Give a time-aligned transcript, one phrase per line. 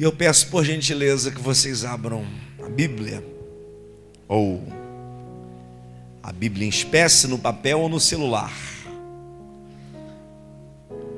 [0.00, 2.24] E eu peço por gentileza que vocês abram
[2.64, 3.22] a Bíblia,
[4.26, 4.62] ou
[6.22, 8.50] a Bíblia em espécie, no papel ou no celular.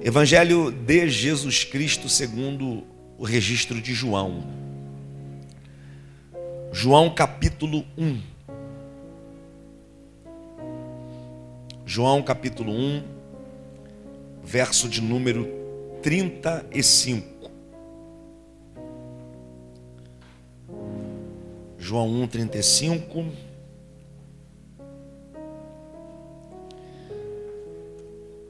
[0.01, 2.83] Evangelho de Jesus Cristo segundo
[3.17, 4.43] o registro de João.
[6.73, 8.21] João capítulo 1.
[11.87, 13.05] João capítulo 1,
[14.43, 15.49] verso de número
[16.03, 17.32] 35.
[21.83, 23.27] João 1, 35.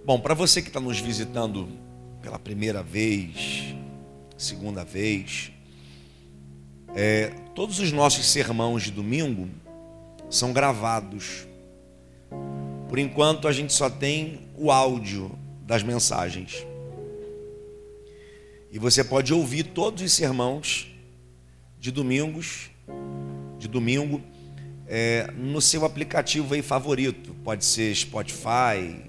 [0.05, 1.67] Bom, para você que está nos visitando
[2.21, 3.75] pela primeira vez,
[4.37, 5.51] segunda vez,
[6.95, 9.49] é, todos os nossos sermãos de domingo
[10.29, 11.49] são gravados.
[12.87, 16.67] Por enquanto a gente só tem o áudio das mensagens.
[18.71, 20.95] E você pode ouvir todos os sermãos
[21.79, 22.72] de domingos
[23.59, 24.21] de domingo
[24.87, 27.35] é, no seu aplicativo aí favorito.
[27.45, 29.05] Pode ser Spotify,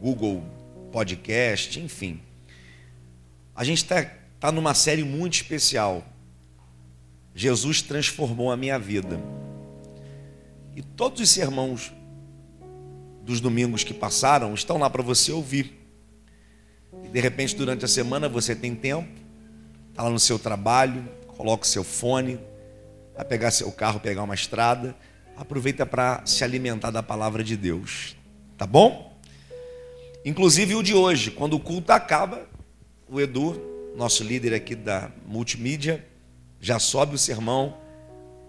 [0.00, 0.44] Google
[0.92, 2.20] Podcast, enfim.
[3.54, 4.04] A gente está
[4.38, 6.04] tá numa série muito especial.
[7.34, 9.18] Jesus transformou a minha vida.
[10.74, 11.92] E todos os sermãos
[13.22, 15.72] dos domingos que passaram estão lá para você ouvir.
[17.04, 19.08] E de repente, durante a semana, você tem tempo,
[19.90, 22.38] está lá no seu trabalho, coloca o seu fone,
[23.16, 24.94] a pegar seu carro, pegar uma estrada,
[25.36, 28.16] aproveita para se alimentar da palavra de Deus.
[28.56, 29.16] Tá bom?
[30.24, 32.48] Inclusive o de hoje, quando o culto acaba,
[33.08, 33.60] o Edu,
[33.96, 36.04] nosso líder aqui da multimídia,
[36.60, 37.76] já sobe o sermão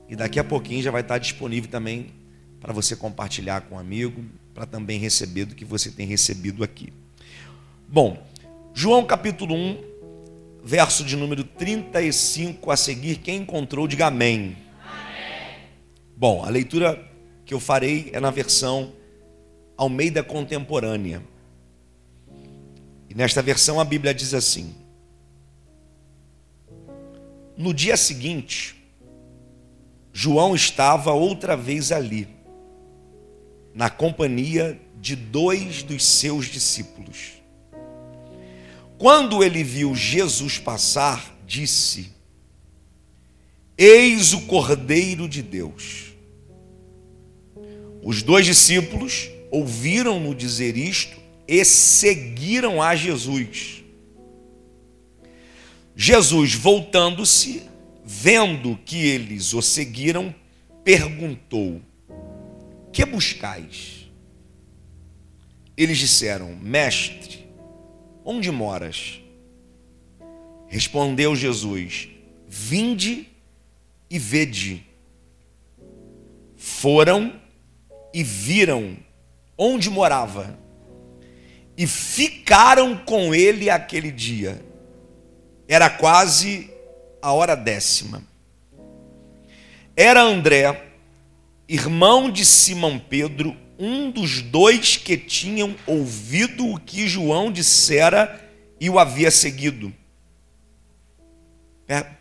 [0.09, 2.13] e daqui a pouquinho já vai estar disponível também
[2.59, 4.23] para você compartilhar com um amigo,
[4.53, 6.91] para também receber do que você tem recebido aqui.
[7.87, 8.25] Bom,
[8.73, 9.83] João capítulo 1,
[10.67, 13.19] verso de número 35 a seguir.
[13.19, 14.57] Quem encontrou, diga amém.
[14.83, 15.61] amém.
[16.13, 17.09] Bom, a leitura
[17.45, 18.91] que eu farei é na versão
[19.77, 21.23] Almeida Contemporânea.
[23.09, 24.75] E nesta versão a Bíblia diz assim:
[27.55, 28.75] No dia seguinte,
[30.11, 32.27] João estava outra vez ali,
[33.73, 37.36] na companhia de dois dos seus discípulos.
[38.97, 42.11] Quando ele viu Jesus passar, disse:
[43.77, 46.13] Eis o Cordeiro de Deus.
[48.01, 53.83] Os dois discípulos ouviram-no dizer isto e seguiram a Jesus.
[55.95, 57.63] Jesus, voltando-se,
[58.05, 60.33] vendo que eles o seguiram,
[60.83, 61.81] perguntou:
[62.91, 64.09] Que buscais?
[65.75, 67.46] Eles disseram: Mestre,
[68.29, 69.21] Onde moras?
[70.67, 72.09] Respondeu Jesus:
[72.45, 73.25] Vinde
[74.09, 74.85] e vede.
[76.57, 77.39] Foram
[78.13, 78.97] e viram
[79.57, 80.59] onde morava
[81.77, 84.61] e ficaram com ele aquele dia.
[85.65, 86.69] Era quase
[87.21, 88.21] a hora décima.
[89.95, 90.85] Era André,
[91.65, 98.43] irmão de Simão Pedro, um dos dois que tinham ouvido o que João dissera
[98.79, 99.93] e o havia seguido.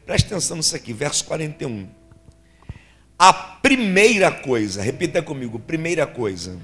[0.04, 1.88] Preste atenção nisso aqui, verso 41.
[3.18, 6.58] A primeira coisa, repita comigo, primeira coisa.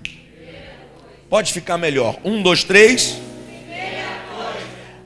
[1.28, 2.20] Pode ficar melhor.
[2.24, 3.18] Um, dois, três.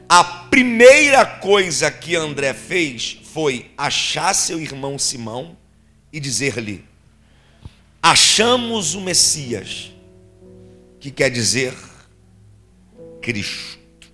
[0.08, 5.56] A primeira coisa que André fez foi achar seu irmão Simão
[6.12, 6.84] e dizer-lhe:
[8.10, 9.92] achamos o Messias,
[11.00, 11.74] que quer dizer
[13.20, 14.12] Cristo.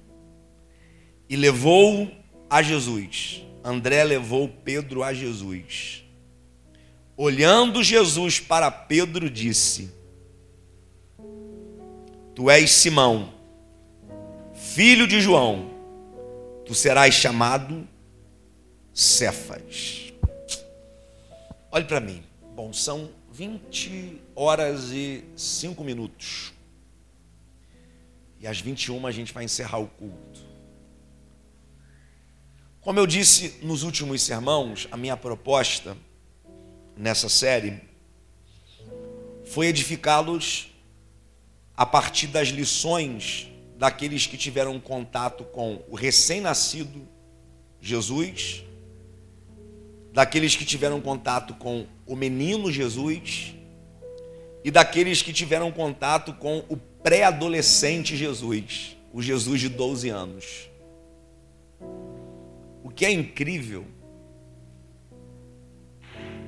[1.29, 2.11] E levou
[2.49, 3.45] a Jesus.
[3.63, 6.05] André levou Pedro a Jesus.
[7.17, 9.93] Olhando Jesus para Pedro, disse:
[12.35, 13.35] Tu és Simão,
[14.55, 15.71] filho de João,
[16.65, 17.87] tu serás chamado
[18.95, 20.15] Cefas.
[21.71, 22.23] Olhe para mim.
[22.55, 26.53] Bom, são 20 horas e 5 minutos.
[28.39, 30.41] E às 21 a gente vai encerrar o culto.
[32.83, 35.97] Como eu disse nos últimos sermãos, a minha proposta
[36.95, 37.81] nessa série
[39.47, 40.71] foi edificá-los
[41.75, 47.09] a partir das lições daqueles que tiveram contato com o recém-nascido
[47.81, 48.63] Jesus,
[50.13, 53.55] daqueles que tiveram contato com o menino Jesus
[54.63, 60.71] e daqueles que tiveram contato com o pré-adolescente Jesus, o Jesus de 12 anos.
[62.85, 63.85] O que é incrível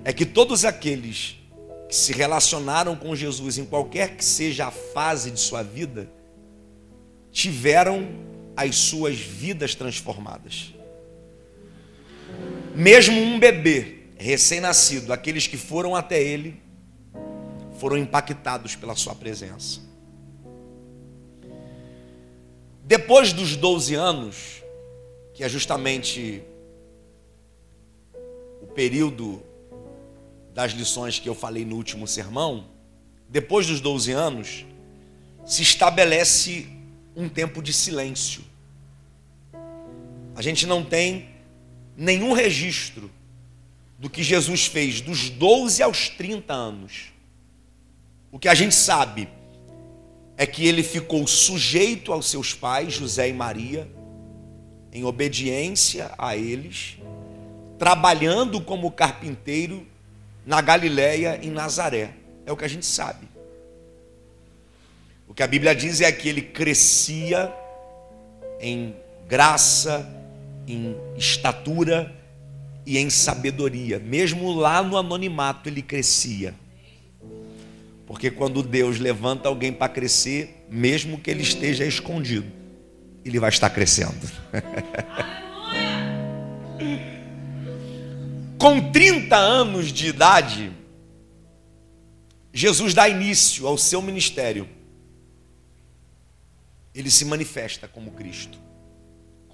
[0.05, 1.37] é que todos aqueles
[1.89, 6.11] que se relacionaram com Jesus em qualquer que seja a fase de sua vida,
[7.33, 8.07] tiveram
[8.57, 10.74] as suas vidas transformadas.
[12.75, 16.61] Mesmo um bebê recém-nascido, aqueles que foram até ele,
[17.79, 19.81] foram impactados pela sua presença.
[22.83, 24.63] Depois dos 12 anos,
[25.33, 26.43] que é justamente
[28.61, 29.41] o período
[30.53, 32.67] das lições que eu falei no último sermão,
[33.29, 34.67] depois dos 12 anos,
[35.47, 36.67] se estabelece
[37.15, 38.43] um tempo de silêncio.
[40.35, 41.34] A gente não tem
[41.97, 43.11] nenhum registro
[43.99, 47.13] do que Jesus fez dos 12 aos 30 anos.
[48.31, 49.29] O que a gente sabe
[50.37, 53.89] é que ele ficou sujeito aos seus pais, José e Maria,
[54.93, 56.99] em obediência a eles,
[57.79, 59.87] trabalhando como carpinteiro
[60.45, 62.15] na Galiléia, em Nazaré.
[62.45, 63.29] É o que a gente sabe.
[65.27, 67.53] O que a Bíblia diz é que ele crescia
[68.61, 68.95] em
[69.27, 70.09] graça,
[70.67, 72.15] em estatura
[72.87, 73.99] e em sabedoria.
[73.99, 76.55] Mesmo lá no anonimato ele crescia.
[78.07, 82.47] Porque quando Deus levanta alguém para crescer, mesmo que ele esteja escondido,
[83.25, 84.31] ele vai estar crescendo.
[88.59, 90.73] Com 30 anos de idade,
[92.53, 94.69] Jesus dá início ao seu ministério.
[96.95, 98.59] Ele se manifesta como Cristo,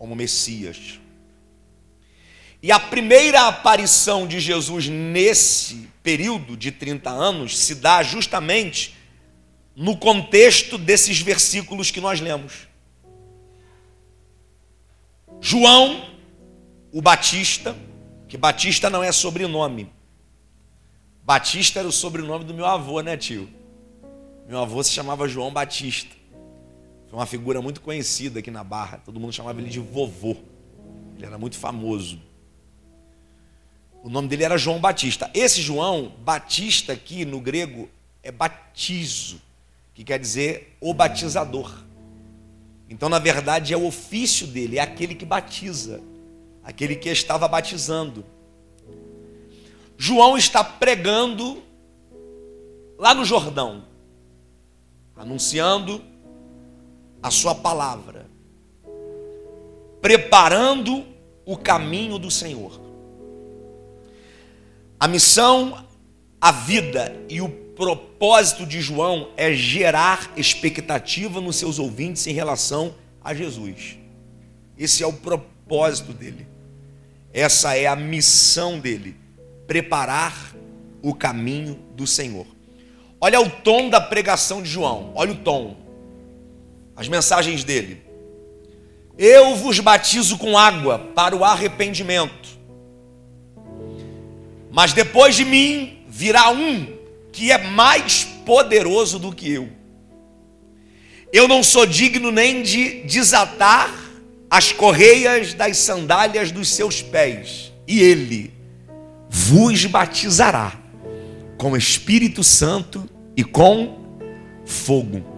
[0.00, 0.98] como Messias.
[2.62, 8.96] E a primeira aparição de Jesus nesse período de 30 anos se dá justamente
[9.76, 12.66] no contexto desses versículos que nós lemos.
[15.38, 16.10] João,
[16.90, 17.76] o Batista,
[18.26, 19.92] que Batista não é sobrenome.
[21.22, 23.50] Batista era o sobrenome do meu avô, né, tio?
[24.48, 26.16] Meu avô se chamava João Batista.
[27.10, 29.02] Foi uma figura muito conhecida aqui na Barra.
[29.04, 30.36] Todo mundo chamava ele de vovô.
[31.16, 32.20] Ele era muito famoso.
[34.04, 35.28] O nome dele era João Batista.
[35.34, 37.88] Esse João Batista aqui no grego
[38.22, 39.40] é batizo,
[39.92, 41.82] que quer dizer o batizador.
[42.88, 46.00] Então, na verdade, é o ofício dele, é aquele que batiza
[46.62, 48.24] aquele que estava batizando.
[49.98, 51.62] João está pregando
[52.98, 53.84] lá no Jordão,
[55.16, 56.02] anunciando
[57.22, 58.26] a sua palavra,
[60.00, 61.04] preparando
[61.44, 62.80] o caminho do Senhor.
[64.98, 65.84] A missão,
[66.40, 72.94] a vida e o propósito de João é gerar expectativa nos seus ouvintes em relação
[73.22, 73.96] a Jesus.
[74.78, 76.46] Esse é o propósito dele.
[77.32, 79.16] Essa é a missão dele:
[79.66, 80.54] preparar
[81.02, 82.46] o caminho do Senhor.
[83.20, 85.76] Olha o tom da pregação de João, olha o tom,
[87.00, 88.02] as mensagens dele.
[89.16, 92.50] Eu vos batizo com água para o arrependimento,
[94.70, 96.86] mas depois de mim virá um
[97.32, 99.70] que é mais poderoso do que eu.
[101.32, 103.90] Eu não sou digno nem de desatar
[104.50, 108.52] as correias das sandálias dos seus pés, e ele
[109.30, 110.78] vos batizará
[111.56, 114.18] com Espírito Santo e com
[114.66, 115.29] fogo.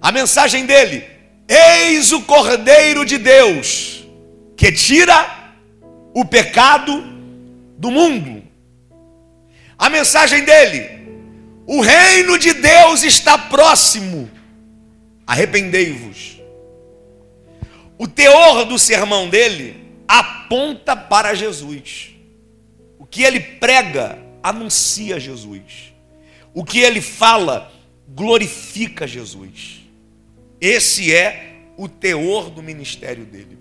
[0.00, 1.04] A mensagem dele:
[1.48, 4.04] Eis o Cordeiro de Deus
[4.56, 5.54] que tira
[6.14, 7.04] o pecado
[7.78, 8.42] do mundo.
[9.78, 10.88] A mensagem dele:
[11.66, 14.30] O reino de Deus está próximo.
[15.26, 16.40] Arrependei-vos
[18.02, 19.76] o teor do sermão dele
[20.08, 22.12] aponta para Jesus.
[22.98, 25.92] O que ele prega anuncia Jesus.
[26.54, 27.70] O que ele fala
[28.08, 29.79] glorifica Jesus.
[30.60, 33.58] Esse é o teor do ministério dele.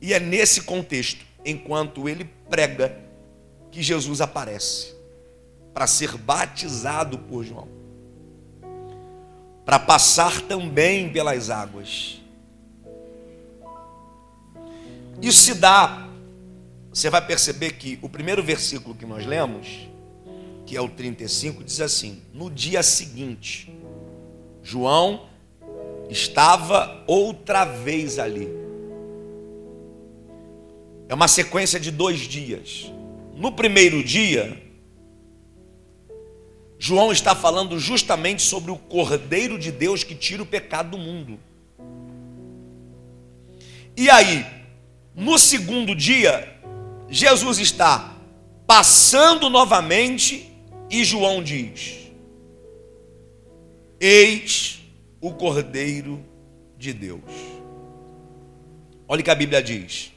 [0.00, 2.98] E é nesse contexto, enquanto ele prega,
[3.70, 4.94] que Jesus aparece
[5.72, 7.68] para ser batizado por João,
[9.64, 12.22] para passar também pelas águas
[15.22, 16.08] isso se dá,
[16.92, 19.88] você vai perceber que o primeiro versículo que nós lemos,
[20.66, 23.72] que é o 35, diz assim: No dia seguinte,
[24.64, 25.28] João
[26.10, 28.48] estava outra vez ali.
[31.08, 32.90] É uma sequência de dois dias.
[33.34, 34.60] No primeiro dia,
[36.78, 41.38] João está falando justamente sobre o Cordeiro de Deus que tira o pecado do mundo.
[43.96, 44.44] E aí,
[45.14, 46.58] No segundo dia,
[47.08, 48.16] Jesus está
[48.66, 50.50] passando novamente
[50.90, 52.10] e João diz:
[54.00, 54.81] Eis
[55.22, 56.20] o Cordeiro
[56.76, 57.22] de Deus.
[59.06, 60.12] Olha o que a Bíblia diz.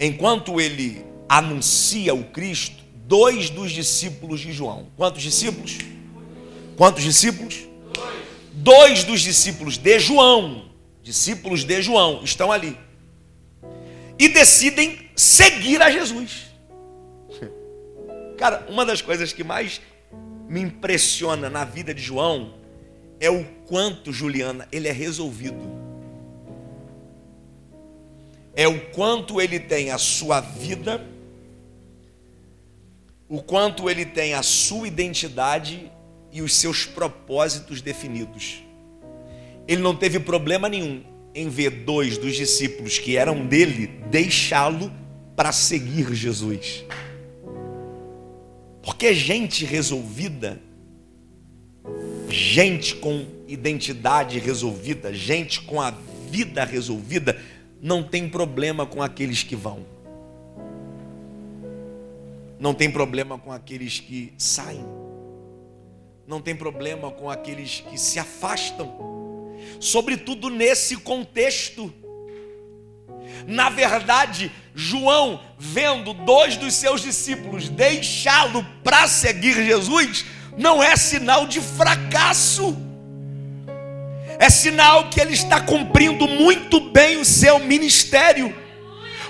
[0.00, 4.86] Enquanto ele anuncia o Cristo, dois dos discípulos de João.
[4.96, 5.76] Quantos discípulos?
[6.78, 7.68] Quantos discípulos?
[8.54, 10.70] Dois dos discípulos de João,
[11.02, 12.76] discípulos de João, estão ali.
[14.18, 16.46] E decidem seguir a Jesus.
[18.38, 19.80] Cara, uma das coisas que mais
[20.48, 22.57] me impressiona na vida de João
[23.20, 25.78] é o quanto, Juliana, ele é resolvido.
[28.54, 31.04] É o quanto ele tem a sua vida,
[33.28, 35.90] o quanto ele tem a sua identidade
[36.32, 38.62] e os seus propósitos definidos.
[39.66, 41.02] Ele não teve problema nenhum
[41.34, 44.90] em ver dois dos discípulos que eram dele deixá-lo
[45.36, 46.84] para seguir Jesus.
[48.82, 50.60] Porque gente resolvida,
[52.28, 55.90] gente com identidade resolvida, gente com a
[56.30, 57.40] vida resolvida,
[57.80, 59.84] não tem problema com aqueles que vão.
[62.58, 64.84] Não tem problema com aqueles que saem.
[66.26, 68.92] Não tem problema com aqueles que se afastam.
[69.80, 71.92] Sobretudo nesse contexto.
[73.46, 80.24] Na verdade, João, vendo dois dos seus discípulos deixá-lo para seguir Jesus,
[80.58, 82.76] não é sinal de fracasso.
[84.38, 88.54] É sinal que ele está cumprindo muito bem o seu ministério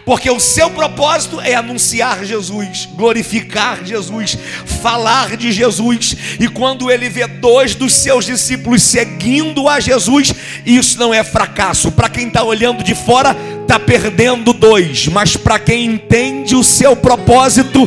[0.09, 4.39] porque o seu propósito é anunciar Jesus, glorificar Jesus,
[4.81, 6.17] falar de Jesus.
[6.41, 11.93] E quando ele vê dois dos seus discípulos seguindo a Jesus, isso não é fracasso.
[11.93, 13.37] Para quem está olhando de fora,
[13.69, 17.81] está perdendo dois, mas para quem entende o seu propósito,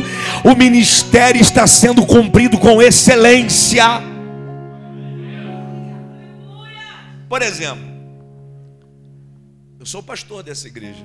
[0.44, 3.84] o ministério está sendo cumprido com excelência.
[7.28, 7.82] Por exemplo,
[9.80, 11.04] eu sou pastor dessa igreja.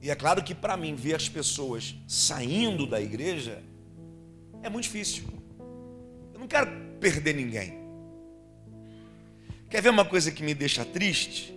[0.00, 3.62] E é claro que para mim ver as pessoas saindo da igreja
[4.62, 5.24] é muito difícil.
[6.32, 7.74] Eu não quero perder ninguém.
[9.68, 11.53] Quer ver uma coisa que me deixa triste?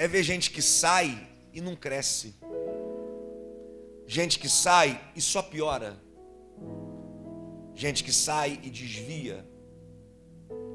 [0.00, 2.34] É ver gente que sai e não cresce.
[4.06, 5.94] Gente que sai e só piora.
[7.74, 9.46] Gente que sai e desvia.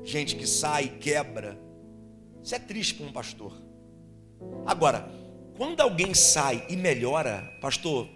[0.04, 1.60] Gente que sai e quebra.
[2.44, 3.52] Isso é triste para um pastor.
[4.64, 5.10] Agora,
[5.58, 8.08] quando alguém sai e melhora, pastor,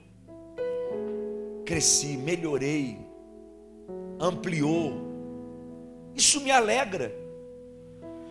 [1.66, 3.00] cresci, melhorei,
[4.20, 4.94] ampliou,
[6.14, 7.12] isso me alegra,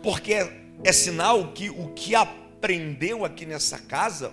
[0.00, 2.14] porque é, é sinal que o que
[2.58, 4.32] aprendeu aqui nessa casa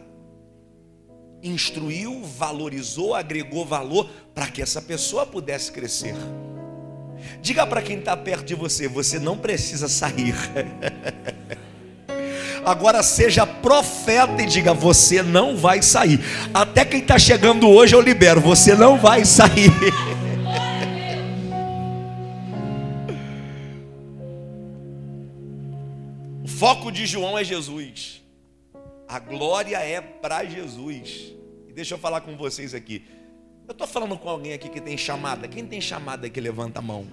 [1.44, 6.16] instruiu, valorizou, agregou valor para que essa pessoa pudesse crescer.
[7.40, 10.34] Diga para quem está perto de você: você não precisa sair.
[12.66, 16.20] Agora seja profeta e diga: Você não vai sair.
[16.52, 19.70] Até quem está chegando hoje eu libero: Você não vai sair.
[26.66, 28.24] foco de João é Jesus.
[29.08, 31.32] A glória é para Jesus.
[31.70, 33.06] E deixa eu falar com vocês aqui.
[33.68, 35.48] Eu estou falando com alguém aqui que tem chamada.
[35.48, 37.06] Quem tem chamada aqui, levanta a mão.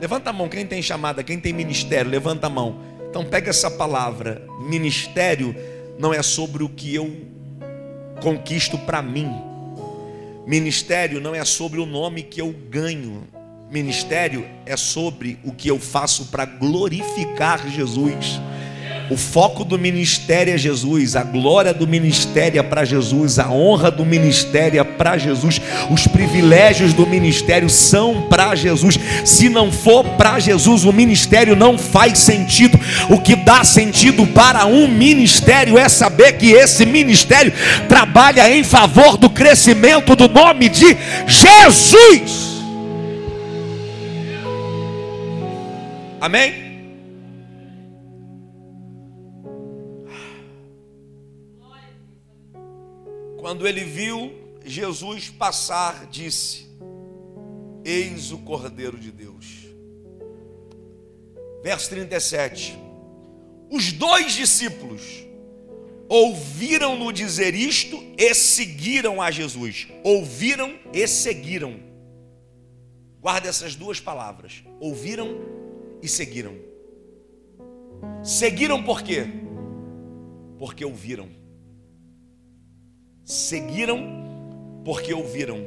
[0.00, 0.48] Levanta a mão.
[0.48, 2.78] Quem tem chamada, quem tem ministério, levanta a mão.
[3.10, 5.56] Então pega essa palavra, ministério
[5.98, 7.26] não é sobre o que eu
[8.22, 9.28] conquisto para mim.
[10.46, 13.26] Ministério não é sobre o nome que eu ganho.
[13.68, 18.40] Ministério é sobre o que eu faço para glorificar Jesus.
[19.10, 23.90] O foco do ministério é Jesus, a glória do ministério é para Jesus, a honra
[23.90, 28.98] do ministério é para Jesus, os privilégios do ministério são para Jesus.
[29.24, 32.80] Se não for para Jesus, o ministério não faz sentido.
[33.10, 37.52] O que dá sentido para um ministério é saber que esse ministério
[37.88, 40.96] trabalha em favor do crescimento do nome de
[41.26, 42.54] Jesus.
[46.20, 46.73] Amém?
[53.44, 54.32] Quando ele viu
[54.64, 56.66] Jesus passar, disse:
[57.84, 59.66] Eis o Cordeiro de Deus.
[61.62, 62.74] Verso 37.
[63.70, 65.02] Os dois discípulos
[66.08, 69.88] ouviram-no dizer isto e seguiram a Jesus.
[70.02, 71.78] Ouviram e seguiram.
[73.20, 74.64] Guarda essas duas palavras.
[74.80, 75.38] Ouviram
[76.02, 76.56] e seguiram.
[78.22, 79.26] Seguiram por quê?
[80.58, 81.43] porque ouviram.
[83.24, 85.64] Seguiram porque ouviram.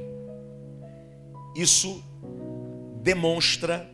[1.56, 2.04] Isso
[3.02, 3.90] demonstra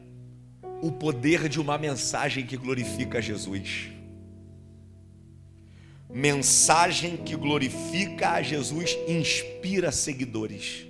[0.81, 3.89] o poder de uma mensagem que glorifica Jesus.
[6.09, 10.85] Mensagem que glorifica a Jesus inspira seguidores.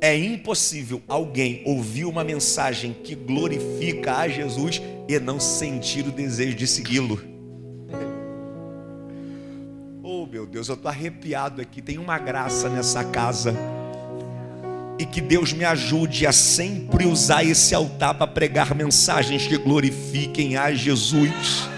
[0.00, 6.54] É impossível alguém ouvir uma mensagem que glorifica a Jesus e não sentir o desejo
[6.54, 7.18] de segui-lo.
[10.58, 11.80] Deus, eu estou arrepiado aqui.
[11.80, 13.54] Tem uma graça nessa casa.
[14.98, 20.56] E que Deus me ajude a sempre usar esse altar para pregar mensagens que glorifiquem
[20.56, 21.68] a Jesus.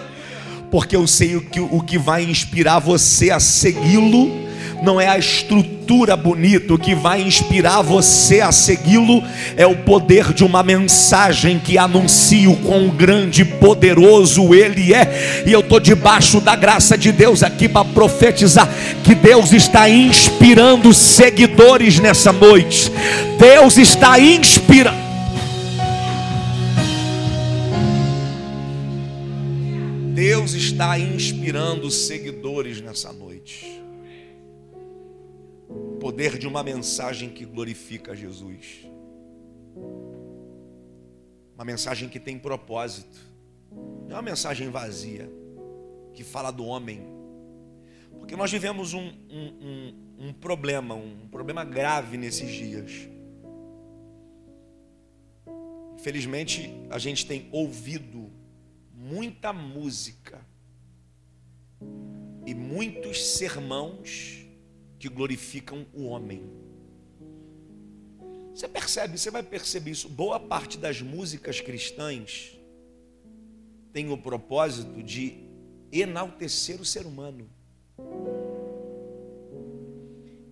[0.71, 4.40] Porque eu sei o que, o que vai inspirar você a segui-lo
[4.83, 9.23] não é a estrutura bonita, que vai inspirar você a segui-lo
[9.57, 15.45] é o poder de uma mensagem que anuncia o quão grande e poderoso Ele é.
[15.47, 18.69] E eu estou debaixo da graça de Deus aqui para profetizar
[19.05, 22.91] que Deus está inspirando seguidores nessa noite.
[23.39, 25.11] Deus está inspirando.
[30.15, 33.30] Deus está inspirando seguidores nessa noite
[36.01, 38.87] poder de uma mensagem que glorifica Jesus.
[41.55, 43.21] Uma mensagem que tem propósito.
[44.09, 45.31] Não é uma mensagem vazia,
[46.15, 47.03] que fala do homem.
[48.19, 53.09] Porque nós vivemos um, um, um, um problema, um problema grave nesses dias.
[55.95, 58.31] Infelizmente, a gente tem ouvido
[58.95, 60.41] muita música
[62.47, 64.40] e muitos sermãos
[65.01, 66.45] que glorificam o homem.
[68.55, 70.11] Você percebe, você vai perceber isso.
[70.11, 72.53] Boa parte das músicas cristãs
[73.95, 75.39] tem o propósito de
[75.91, 77.49] enaltecer o ser humano.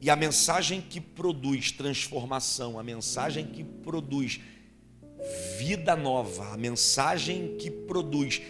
[0.00, 4.40] E a mensagem que produz transformação, a mensagem que produz
[5.58, 8.40] vida nova, a mensagem que produz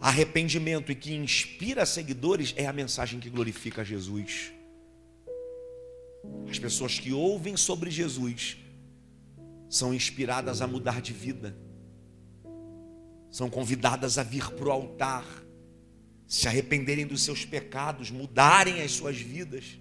[0.00, 4.55] arrependimento e que inspira seguidores é a mensagem que glorifica Jesus.
[6.48, 8.58] As pessoas que ouvem sobre Jesus
[9.68, 11.56] são inspiradas a mudar de vida,
[13.30, 15.26] são convidadas a vir para o altar,
[16.26, 19.78] se arrependerem dos seus pecados, mudarem as suas vidas.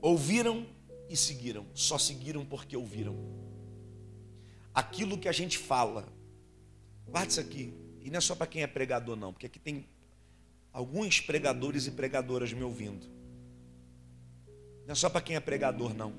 [0.00, 0.66] Ouviram
[1.08, 3.16] e seguiram, só seguiram porque ouviram.
[4.74, 6.06] Aquilo que a gente fala,
[7.06, 9.86] guarda isso aqui, e não é só para quem é pregador, não, porque aqui tem
[10.72, 13.06] alguns pregadores e pregadoras me ouvindo.
[14.86, 16.12] Não é só para quem é pregador, não.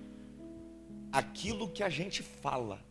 [1.11, 2.83] Aquilo que a gente fala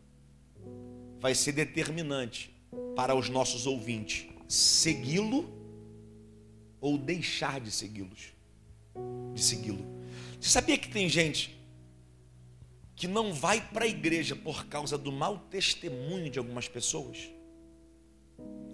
[1.18, 2.55] vai ser determinante
[2.96, 5.48] para os nossos ouvintes segui-lo
[6.81, 8.33] ou deixar de segui-los.
[9.33, 9.85] De segui-lo.
[10.40, 11.57] Você sabia que tem gente
[12.94, 17.31] que não vai para a igreja por causa do mau testemunho de algumas pessoas?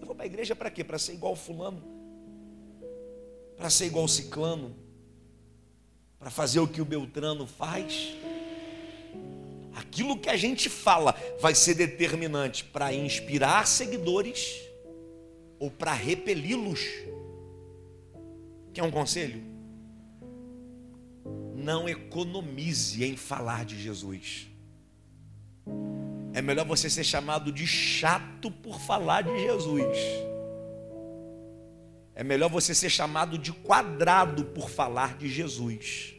[0.00, 0.82] Eu vou para a igreja para quê?
[0.82, 1.97] Para ser igual fulano
[3.58, 4.74] para ser igual o ciclano,
[6.16, 8.14] para fazer o que o Beltrano faz.
[9.74, 14.60] Aquilo que a gente fala vai ser determinante para inspirar seguidores
[15.58, 16.80] ou para repeli-los.
[18.72, 19.42] Quer um conselho?
[21.56, 24.46] Não economize em falar de Jesus.
[26.32, 30.27] É melhor você ser chamado de chato por falar de Jesus
[32.18, 36.16] é melhor você ser chamado de quadrado por falar de Jesus.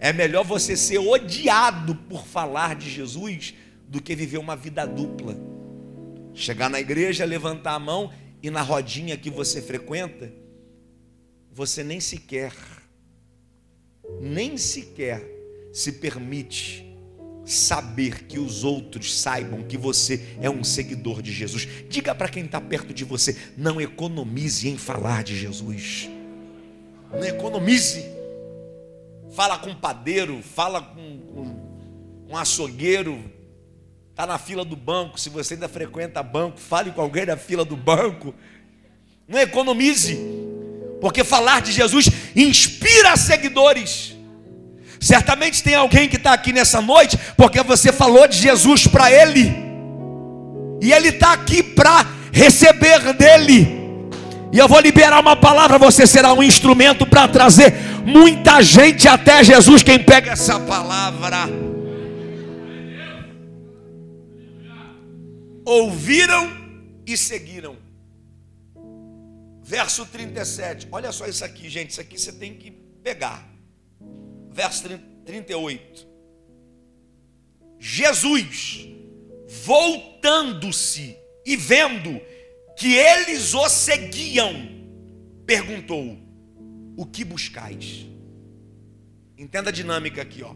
[0.00, 3.54] É melhor você ser odiado por falar de Jesus
[3.86, 5.36] do que viver uma vida dupla.
[6.34, 10.34] Chegar na igreja, levantar a mão e na rodinha que você frequenta,
[11.52, 12.52] você nem sequer,
[14.20, 15.24] nem sequer
[15.72, 16.91] se permite
[17.44, 21.66] saber que os outros saibam que você é um seguidor de Jesus.
[21.88, 26.08] Diga para quem está perto de você: não economize em falar de Jesus.
[27.10, 28.04] Não economize.
[29.32, 31.62] Fala com um padeiro, fala com,
[32.28, 33.22] um açougueiro,
[34.10, 35.18] está na fila do banco.
[35.18, 38.34] Se você ainda frequenta banco, fale com alguém da fila do banco.
[39.26, 40.18] Não economize,
[41.00, 44.11] porque falar de Jesus inspira seguidores.
[45.02, 49.52] Certamente tem alguém que está aqui nessa noite porque você falou de Jesus para ele,
[50.80, 53.82] e ele está aqui para receber dele.
[54.52, 57.74] E eu vou liberar uma palavra, você será um instrumento para trazer
[58.06, 59.82] muita gente até Jesus.
[59.82, 61.48] Quem pega essa palavra,
[65.64, 66.48] ouviram
[67.04, 67.76] e seguiram.
[69.64, 70.86] Verso 37.
[70.92, 71.90] Olha só isso aqui, gente.
[71.90, 72.70] Isso aqui você tem que
[73.02, 73.51] pegar.
[74.52, 74.88] Verso
[75.24, 76.06] 38.
[77.78, 78.86] Jesus,
[79.64, 82.20] voltando-se e vendo
[82.76, 84.52] que eles o seguiam,
[85.46, 86.16] perguntou:
[86.96, 88.06] O que buscais?
[89.36, 90.54] Entenda a dinâmica aqui, ó.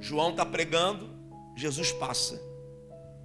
[0.00, 1.08] João está pregando,
[1.56, 2.38] Jesus passa.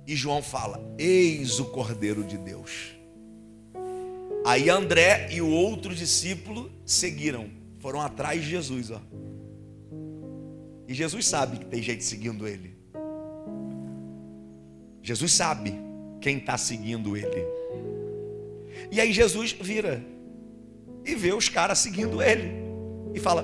[0.08, 2.96] E João fala: Eis o Cordeiro de Deus.
[4.46, 9.02] Aí André e o outro discípulo seguiram, foram atrás de Jesus, ó.
[10.88, 12.78] E Jesus sabe que tem gente seguindo ele.
[15.02, 15.74] Jesus sabe
[16.20, 17.46] quem está seguindo ele.
[18.92, 20.04] E aí Jesus vira
[21.06, 22.52] e vê os caras seguindo ele
[23.14, 23.44] e fala: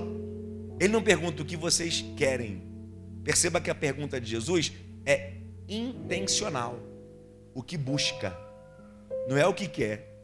[0.79, 2.61] Ele não pergunta o que vocês querem.
[3.23, 4.73] Perceba que a pergunta de Jesus
[5.05, 5.33] é
[5.67, 6.79] intencional.
[7.53, 8.37] O que busca,
[9.29, 10.19] não é o que quer,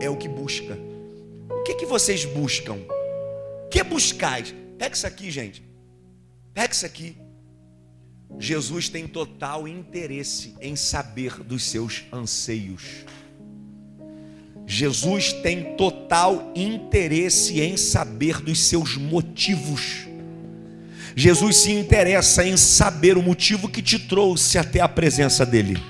[0.00, 0.76] é o que busca.
[1.50, 2.76] O que, que vocês buscam?
[3.70, 4.54] Que buscais?
[4.78, 5.62] Pega isso aqui, gente.
[6.54, 7.16] Pega isso aqui.
[8.38, 13.04] Jesus tem total interesse em saber dos seus anseios.
[14.66, 20.06] Jesus tem total interesse em saber dos seus motivos.
[21.16, 25.82] Jesus se interessa em saber o motivo que te trouxe até a presença dEle.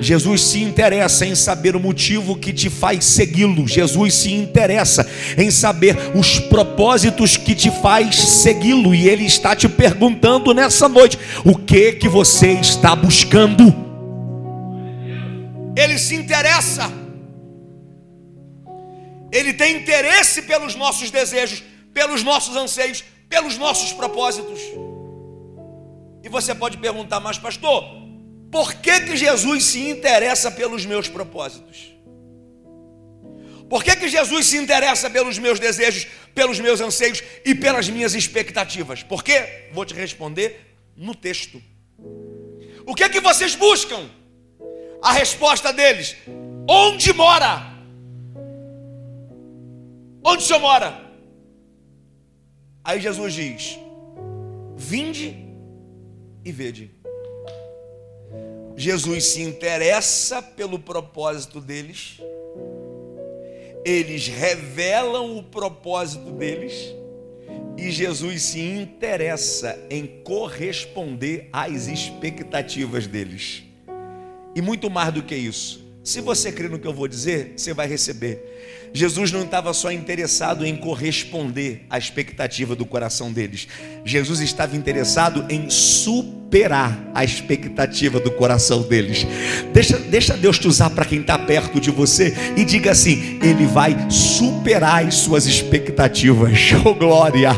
[0.00, 3.68] Jesus se interessa em saber o motivo que te faz segui-lo.
[3.68, 9.68] Jesus se interessa em saber os propósitos que te faz segui-lo e ele está te
[9.68, 13.74] perguntando nessa noite: o que que você está buscando?
[15.76, 16.90] Ele se interessa.
[19.32, 21.62] Ele tem interesse pelos nossos desejos,
[21.94, 24.60] pelos nossos anseios, pelos nossos propósitos.
[26.22, 27.99] E você pode perguntar, mas pastor,
[28.50, 31.94] por que, que Jesus se interessa pelos meus propósitos?
[33.68, 38.14] Por que, que Jesus se interessa pelos meus desejos, pelos meus anseios e pelas minhas
[38.14, 39.04] expectativas?
[39.04, 39.68] Por quê?
[39.72, 41.62] Vou te responder no texto.
[42.84, 44.10] O que que vocês buscam?
[45.00, 46.16] A resposta deles:
[46.68, 47.70] onde mora?
[50.24, 51.08] Onde o senhor mora?
[52.82, 53.78] Aí Jesus diz:
[54.76, 55.36] Vinde
[56.44, 56.99] e vede.
[58.80, 62.18] Jesus se interessa pelo propósito deles,
[63.84, 66.72] eles revelam o propósito deles,
[67.76, 73.64] e Jesus se interessa em corresponder às expectativas deles.
[74.56, 77.74] E muito mais do que isso, se você crê no que eu vou dizer, você
[77.74, 78.88] vai receber.
[78.94, 83.68] Jesus não estava só interessado em corresponder à expectativa do coração deles,
[84.06, 89.24] Jesus estava interessado em superar superar a expectativa do coração deles.
[89.72, 93.66] Deixa, deixa Deus te usar para quem está perto de você e diga assim: Ele
[93.66, 96.58] vai superar as suas expectativas.
[96.82, 97.50] Oh glória!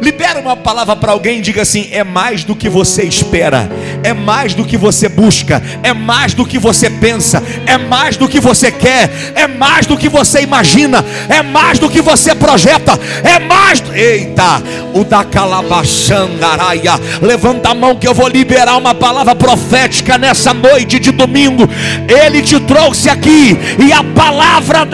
[0.00, 3.68] Libera uma palavra para alguém e diga assim: é mais do que você espera,
[4.02, 8.26] é mais do que você busca, é mais do que você pensa, é mais do
[8.26, 12.98] que você quer, é mais do que você imagina, é mais do que você projeta,
[13.22, 13.82] é mais.
[13.94, 14.62] Eita!
[14.94, 16.92] O da calabachandaraia.
[17.20, 21.68] Levanta a mão que eu vou lhe liberar uma palavra profética nessa noite de domingo.
[22.08, 24.86] Ele te trouxe aqui e a palavra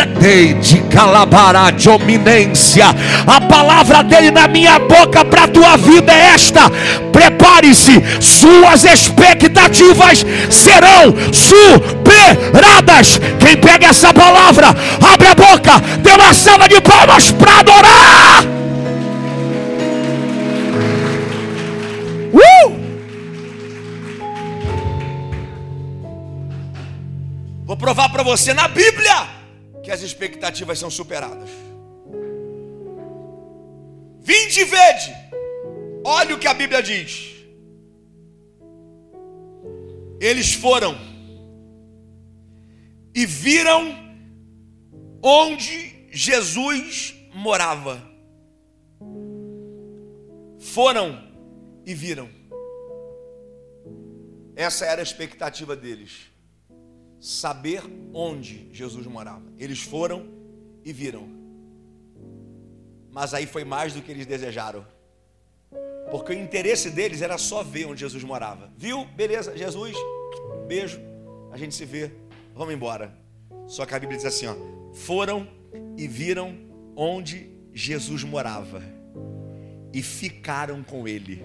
[0.61, 2.87] de calabará de ominência,
[3.26, 6.68] a palavra dele na minha boca para a tua vida é esta:
[7.12, 13.20] prepare-se, suas expectativas serão superadas.
[13.38, 14.74] Quem pega essa palavra,
[15.12, 18.56] abre a boca, dê uma salva de palmas para adorar.
[27.76, 29.12] Vou provar para você na Bíblia
[29.84, 31.50] que as expectativas são superadas.
[34.18, 35.14] Vinde e vede.
[36.02, 37.34] Olha o que a Bíblia diz.
[40.18, 40.96] Eles foram
[43.14, 43.94] e viram
[45.22, 48.02] onde Jesus morava.
[50.58, 51.30] Foram
[51.84, 52.30] e viram.
[54.56, 56.34] Essa era a expectativa deles
[57.20, 59.44] saber onde Jesus morava.
[59.59, 60.29] Eles foram
[60.85, 61.29] e viram.
[63.11, 64.87] Mas aí foi mais do que eles desejaram.
[66.11, 68.70] Porque o interesse deles era só ver onde Jesus morava.
[68.76, 69.05] Viu?
[69.05, 69.96] Beleza, Jesus,
[70.68, 71.00] beijo,
[71.50, 72.12] a gente se vê,
[72.55, 73.12] vamos embora.
[73.66, 74.55] Só que a Bíblia diz assim: ó,
[74.92, 75.48] foram
[75.96, 76.57] e viram
[76.94, 78.83] onde Jesus morava
[79.92, 81.42] e ficaram com ele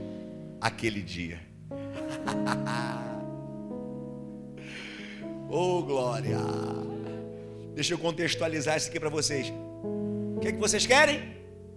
[0.60, 1.40] aquele dia.
[5.54, 6.38] Oh, glória!
[7.76, 9.52] Deixa eu contextualizar isso aqui para vocês.
[10.38, 11.18] O que, é que vocês querem?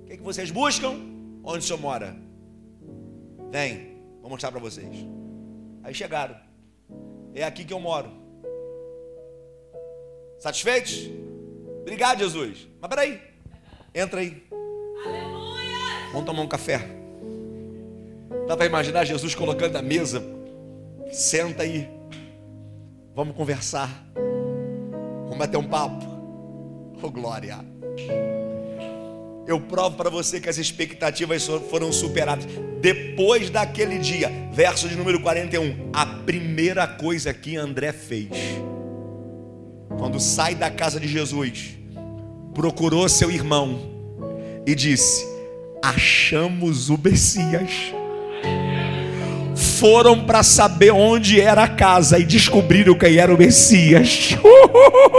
[0.03, 0.95] O que, é que vocês buscam?
[1.43, 2.15] Onde o senhor mora?
[3.51, 4.87] Vem, vou mostrar para vocês.
[5.83, 6.37] Aí chegaram.
[7.35, 8.13] É aqui que eu moro.
[10.39, 11.11] Satisfeitos?
[11.81, 12.69] Obrigado, Jesus.
[12.81, 13.21] Mas peraí.
[13.93, 14.41] Entra aí.
[15.05, 16.11] Aleluia!
[16.13, 16.79] Vamos tomar um café.
[18.47, 20.23] Dá para imaginar Jesus colocando na mesa.
[21.11, 22.04] Senta aí.
[23.15, 23.89] Vamos conversar.
[25.25, 26.05] Vamos bater um papo.
[27.01, 27.59] Oh, glória.
[29.47, 32.47] Eu provo para você que as expectativas foram superadas.
[32.81, 38.31] Depois daquele dia, verso de número 41, a primeira coisa que André fez,
[39.97, 41.79] quando sai da casa de Jesus,
[42.53, 43.79] procurou seu irmão
[44.67, 45.25] e disse:
[45.83, 47.95] Achamos o Messias
[49.79, 54.37] foram para saber onde era a casa e descobriram quem era o Messias.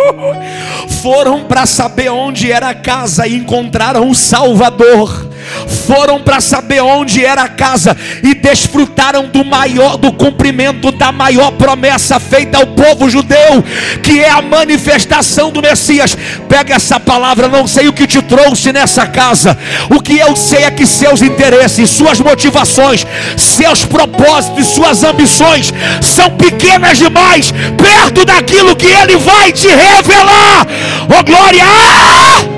[1.01, 5.24] foram para saber onde era a casa e encontraram o Salvador
[5.67, 11.51] foram para saber onde era a casa e desfrutaram do maior do cumprimento da maior
[11.51, 13.63] promessa feita ao povo judeu,
[14.01, 16.17] que é a manifestação do Messias.
[16.47, 19.57] Pega essa palavra, não sei o que te trouxe nessa casa.
[19.89, 23.05] O que eu sei é que seus interesses, suas motivações,
[23.37, 30.67] seus propósitos, suas ambições são pequenas demais perto daquilo que ele vai te revelar.
[31.09, 32.54] Oh glória!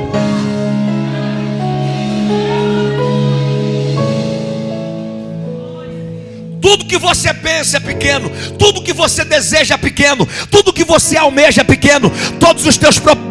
[6.68, 11.16] Tudo que você pensa é pequeno, tudo que você deseja é pequeno, tudo que você
[11.16, 13.27] almeja é pequeno, todos os teus propósitos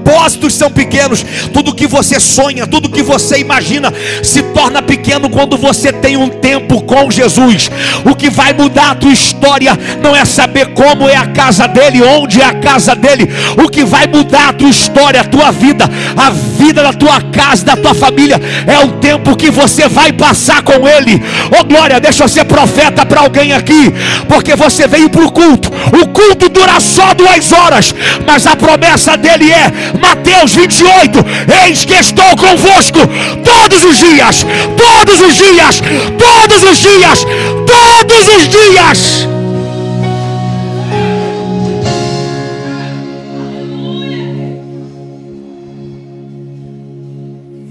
[0.57, 3.93] são pequenos, tudo que você sonha, tudo que você imagina
[4.23, 7.71] se torna pequeno quando você tem um tempo com Jesus.
[8.05, 12.03] O que vai mudar a tua história não é saber como é a casa dele,
[12.03, 13.29] onde é a casa dele.
[13.63, 17.65] O que vai mudar a tua história, a tua vida, a vida da tua casa,
[17.65, 21.23] da tua família, é o tempo que você vai passar com ele.
[21.59, 23.93] Oh glória, deixa eu ser profeta para alguém aqui,
[24.29, 25.71] porque você veio para o culto.
[26.01, 27.95] O culto dura só duas horas,
[28.27, 31.19] mas a promessa dele é Mateus 28:
[31.65, 32.99] Eis que estou convosco
[33.45, 34.45] todos os dias,
[34.77, 35.81] todos os dias,
[36.19, 37.25] todos os dias,
[37.67, 39.29] todos os dias.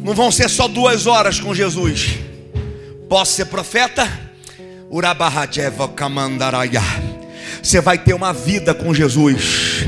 [0.04, 2.20] Não vão ser só duas horas com Jesus.
[3.10, 4.08] Posso ser profeta?
[7.62, 9.88] Você vai ter uma vida com Jesus.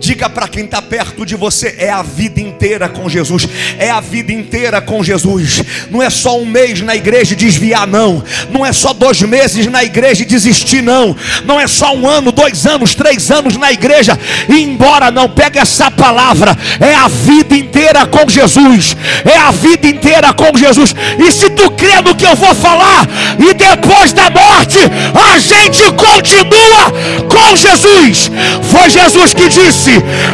[0.00, 3.46] Diga para quem está perto de você: é a vida inteira com Jesus,
[3.78, 5.62] é a vida inteira com Jesus.
[5.90, 8.22] Não é só um mês na igreja desviar, não.
[8.50, 11.16] Não é só dois meses na igreja desistir, não.
[11.44, 15.28] Não é só um ano, dois anos, três anos na igreja e ir embora, não.
[15.28, 18.96] Pega essa palavra: é a vida inteira com Jesus.
[19.24, 20.94] É a vida inteira com Jesus.
[21.18, 23.06] E se tu crê no que eu vou falar,
[23.38, 24.78] e depois da morte,
[25.14, 26.92] a gente continua
[27.28, 28.30] com Jesus.
[28.70, 29.83] Foi Jesus que disse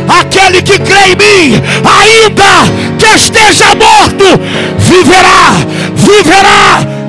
[0.09, 2.65] aquele que crê em mim, ainda
[2.99, 4.41] que esteja morto,
[4.79, 5.53] viverá,
[5.95, 7.00] viverá.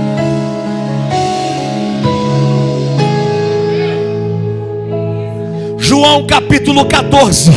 [5.92, 7.52] João capítulo 14,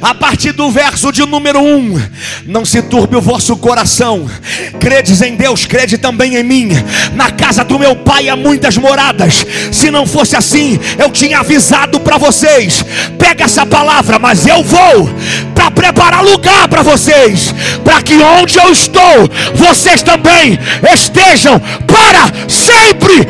[0.00, 2.00] a partir do verso de número 1:
[2.46, 4.30] Não se turbe o vosso coração,
[4.78, 6.68] credes em Deus, crede também em mim.
[7.16, 9.44] Na casa do meu pai há muitas moradas.
[9.72, 12.84] Se não fosse assim, eu tinha avisado para vocês.
[13.18, 15.10] Pega essa palavra, mas eu vou
[15.52, 20.56] para preparar lugar para vocês, para que onde eu estou, vocês também
[20.94, 23.26] estejam para sempre.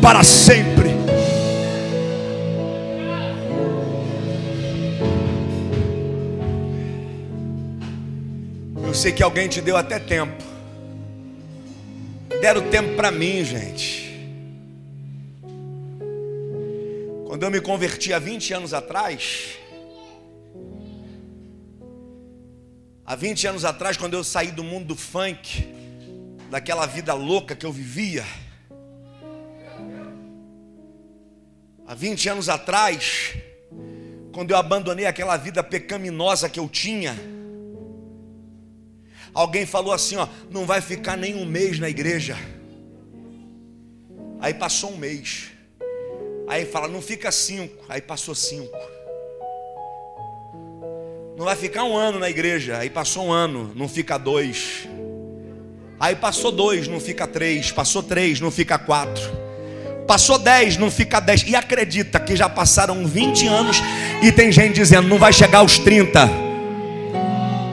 [0.00, 0.81] Para sempre.
[8.92, 10.36] Eu sei que alguém te deu até tempo.
[12.42, 14.20] Deram tempo para mim, gente.
[17.26, 19.56] Quando eu me converti há 20 anos atrás,
[23.06, 25.74] há 20 anos atrás, quando eu saí do mundo do funk,
[26.50, 28.26] daquela vida louca que eu vivia,
[31.86, 33.38] há 20 anos atrás,
[34.34, 37.16] quando eu abandonei aquela vida pecaminosa que eu tinha,
[39.34, 42.36] Alguém falou assim, ó, não vai ficar nem um mês na igreja.
[44.40, 45.50] Aí passou um mês.
[46.48, 47.84] Aí fala, não fica cinco.
[47.88, 48.76] Aí passou cinco.
[51.36, 52.78] Não vai ficar um ano na igreja.
[52.78, 54.86] Aí passou um ano, não fica dois.
[55.98, 57.70] Aí passou dois, não fica três.
[57.70, 59.42] Passou três, não fica quatro.
[60.06, 61.44] Passou 10, não fica 10.
[61.46, 63.82] E acredita que já passaram 20 anos
[64.20, 66.51] e tem gente dizendo, não vai chegar aos 30.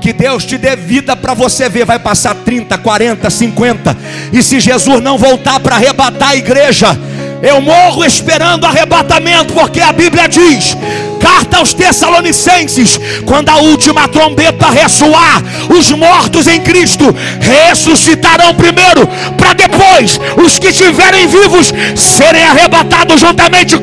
[0.10, 3.96] Que Deus te dê vida para você ver, vai passar 30, 40, 50.
[4.34, 6.98] E se Jesus não voltar para arrebatar a igreja,
[7.44, 10.76] eu morro esperando arrebatamento, porque a Bíblia diz:
[11.22, 15.44] carta aos Tessalonicenses, quando a última trombeta ressoar,
[15.78, 23.76] os mortos em Cristo ressuscitarão primeiro, para depois os que estiverem vivos serem arrebatados juntamente.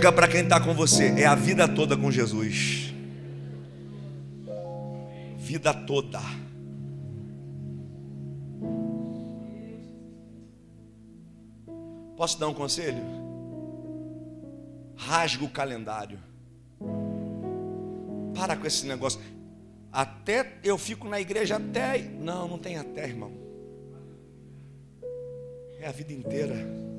[0.00, 2.90] Diga para quem está com você: é a vida toda com Jesus
[5.50, 6.20] vida toda.
[12.16, 13.02] Posso dar um conselho?
[14.96, 16.20] Rasga o calendário.
[18.32, 19.20] Para com esse negócio.
[19.90, 21.98] Até eu fico na igreja até.
[21.98, 23.32] Não, não tem até, irmão.
[25.80, 26.89] É a vida inteira.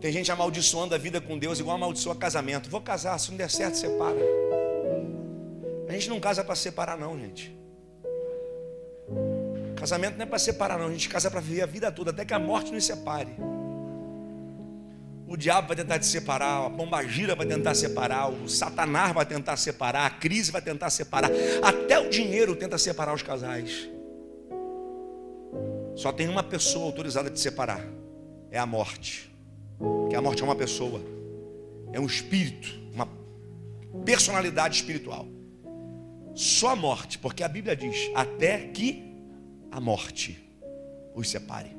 [0.00, 2.70] Tem gente amaldiçoando a vida com Deus igual amaldiçoa casamento.
[2.70, 4.18] Vou casar, se não der certo, separa.
[5.88, 7.54] A gente não casa para separar, não, gente.
[9.76, 10.86] Casamento não é para separar, não.
[10.86, 13.36] A gente casa para viver a vida toda, até que a morte nos separe.
[15.26, 19.24] O diabo vai tentar te separar, a pomba gira vai tentar separar, o satanás vai
[19.24, 21.30] tentar separar, a crise vai tentar separar,
[21.62, 23.88] até o dinheiro tenta separar os casais.
[25.94, 27.86] Só tem uma pessoa autorizada de separar:
[28.50, 29.29] é a morte.
[30.08, 31.00] Que a morte é uma pessoa,
[31.92, 33.08] é um espírito, uma
[34.04, 35.26] personalidade espiritual.
[36.34, 39.04] Só a morte, porque a Bíblia diz: até que
[39.70, 40.38] a morte
[41.14, 41.76] os separe.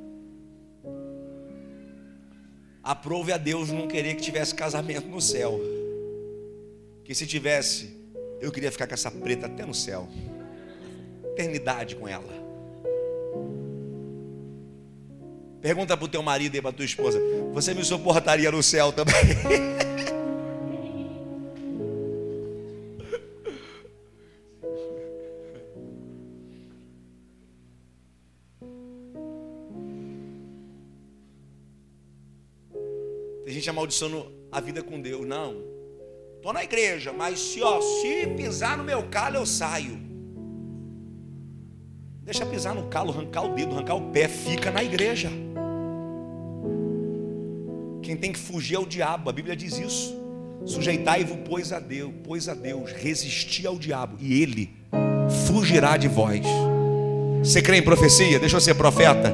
[2.84, 5.60] Aprove a Deus não querer que tivesse casamento no céu.
[7.04, 7.96] Que se tivesse,
[8.40, 10.08] eu queria ficar com essa preta até no céu.
[11.24, 12.51] Eternidade com ela.
[15.62, 17.20] Pergunta para o teu marido e para tua esposa:
[17.54, 19.14] Você me suportaria no céu também?
[33.46, 35.28] Tem gente amaldiçoando a vida com Deus.
[35.28, 35.62] Não.
[36.38, 40.11] Estou na igreja, mas se, ó, se pisar no meu calo, eu saio.
[42.32, 45.30] Deixa pisar no calo, arrancar o dedo, arrancar o pé, fica na igreja.
[48.02, 50.16] Quem tem que fugir é o diabo, a Bíblia diz isso.
[50.66, 54.72] Sujeitai-vos, pois a Deus, pois a Deus, resisti ao diabo, e ele
[55.46, 56.40] fugirá de vós.
[57.44, 58.40] Você crê em profecia?
[58.40, 59.34] Deixa eu ser profeta.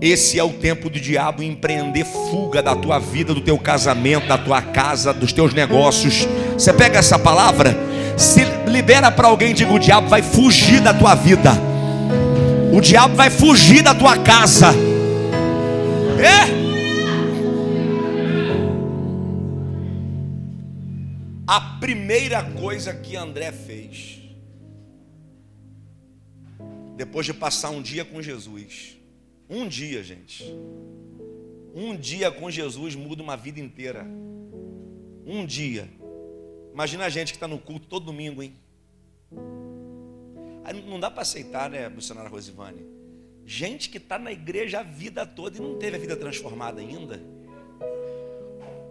[0.00, 4.38] Esse é o tempo do diabo empreender fuga da tua vida, do teu casamento, da
[4.38, 6.24] tua casa, dos teus negócios.
[6.52, 7.76] Você pega essa palavra,
[8.16, 11.69] se libera para alguém, diga: o diabo vai fugir da tua vida,
[12.72, 14.68] o diabo vai fugir da tua casa.
[16.20, 16.60] É?
[21.46, 24.20] A primeira coisa que André fez,
[26.96, 28.96] depois de passar um dia com Jesus,
[29.48, 30.44] um dia, gente,
[31.74, 34.06] um dia com Jesus muda uma vida inteira.
[35.26, 35.88] Um dia.
[36.72, 38.54] Imagina a gente que está no culto todo domingo, hein?
[40.86, 42.86] Não dá para aceitar, né, missionária Rosivane?
[43.44, 47.20] Gente que está na igreja a vida toda e não teve a vida transformada ainda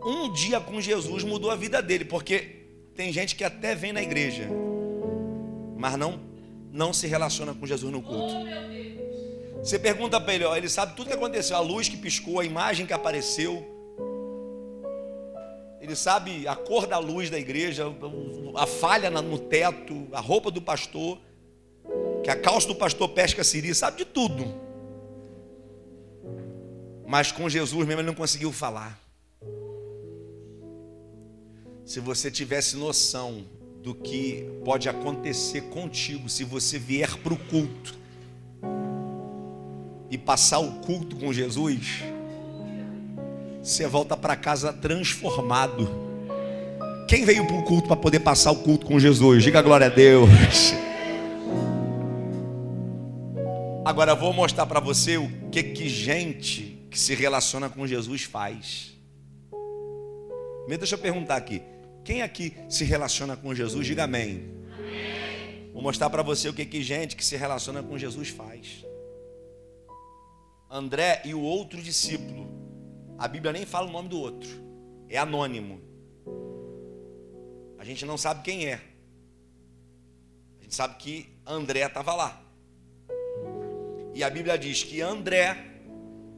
[0.04, 2.58] um dia com Jesus mudou a vida dele, porque
[2.96, 4.48] tem gente que até vem na igreja,
[5.78, 6.28] mas não
[6.72, 8.36] não se relaciona com Jesus no culto.
[9.64, 12.46] Você pergunta para ele, ó, ele sabe tudo que aconteceu, a luz que piscou, a
[12.46, 13.66] imagem que apareceu.
[15.82, 17.86] Ele sabe a cor da luz da igreja,
[18.56, 21.20] a falha no teto, a roupa do pastor,
[22.24, 24.46] que a calça do pastor pesca siri, sabe de tudo.
[27.08, 29.10] Mas com Jesus mesmo ele não conseguiu falar
[31.90, 33.44] se você tivesse noção
[33.82, 37.98] do que pode acontecer contigo se você vier para o culto
[40.12, 42.04] e passar o culto com Jesus,
[43.63, 45.90] você volta para casa transformado.
[47.08, 49.44] Quem veio para o culto para poder passar o culto com Jesus?
[49.44, 50.30] Diga glória a Deus.
[53.86, 58.94] Agora vou mostrar para você o que que gente que se relaciona com Jesus faz.
[60.67, 61.63] Deixa eu perguntar aqui.
[62.04, 64.52] Quem aqui se relaciona com Jesus, diga amém.
[64.77, 65.71] amém.
[65.73, 68.86] Vou mostrar para você o que, que gente que se relaciona com Jesus faz.
[70.69, 72.48] André e o outro discípulo.
[73.17, 74.50] A Bíblia nem fala o nome do outro.
[75.10, 75.82] É anônimo.
[77.77, 78.82] A gente não sabe quem é.
[80.60, 82.48] A gente sabe que André estava lá.
[84.14, 85.58] E a Bíblia diz que André,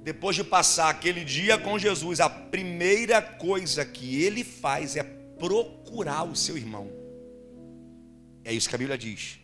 [0.03, 6.23] depois de passar aquele dia com Jesus, a primeira coisa que ele faz é procurar
[6.23, 6.89] o seu irmão.
[8.43, 9.39] É isso que a Bíblia diz.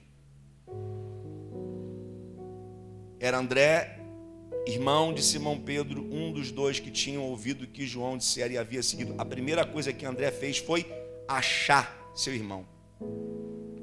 [3.19, 3.99] Era André,
[4.67, 8.83] irmão de Simão Pedro, um dos dois que tinham ouvido que João dissera e havia
[8.83, 9.15] seguido.
[9.17, 10.85] A primeira coisa que André fez foi
[11.27, 12.67] achar seu irmão.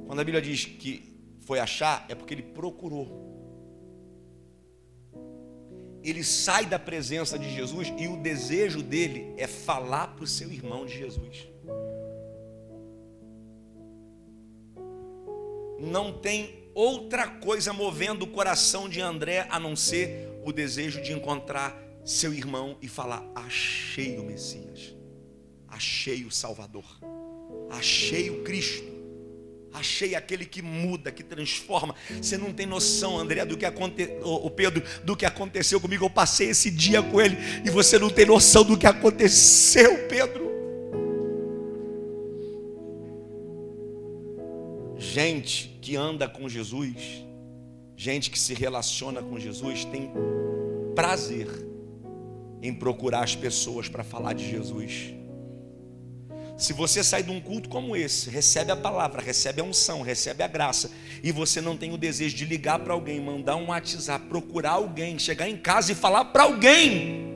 [0.07, 3.24] Quando a Bíblia diz que foi achar, é porque ele procurou.
[6.05, 10.53] Ele sai da presença de Jesus e o desejo dele é falar para o seu
[10.53, 11.49] irmão de Jesus.
[15.81, 21.13] Não tem outra coisa movendo o coração de André a não ser o desejo de
[21.13, 21.75] encontrar
[22.05, 24.95] seu irmão e falar: Achei o Messias,
[25.67, 26.85] achei o Salvador,
[27.71, 28.94] achei o Cristo.
[29.75, 31.97] Achei aquele que muda, que transforma.
[32.23, 36.05] Você não tem noção, André, do que aconteceu, o Pedro, do que aconteceu comigo.
[36.05, 40.45] Eu passei esse dia com ele e você não tem noção do que aconteceu, Pedro.
[44.97, 47.25] Gente que anda com Jesus,
[47.97, 50.09] gente que se relaciona com Jesus, tem
[50.95, 51.49] prazer
[52.63, 55.15] em procurar as pessoas para falar de Jesus.
[56.57, 60.43] Se você sai de um culto como esse, recebe a palavra, recebe a unção, recebe
[60.43, 60.91] a graça,
[61.23, 65.19] e você não tem o desejo de ligar para alguém, mandar um WhatsApp, procurar alguém,
[65.19, 67.35] chegar em casa e falar para alguém